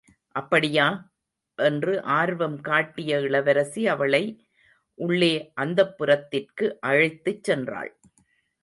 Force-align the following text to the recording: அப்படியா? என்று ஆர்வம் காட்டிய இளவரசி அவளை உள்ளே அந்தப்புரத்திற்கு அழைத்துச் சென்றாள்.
அப்படியா? 0.35 0.85
என்று 1.59 1.93
ஆர்வம் 2.13 2.61
காட்டிய 2.61 3.19
இளவரசி 3.19 3.87
அவளை 3.87 4.23
உள்ளே 4.99 5.33
அந்தப்புரத்திற்கு 5.61 6.67
அழைத்துச் 6.87 7.43
சென்றாள். 7.43 7.91